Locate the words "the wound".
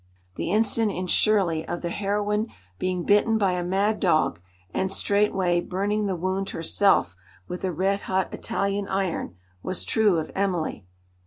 6.07-6.49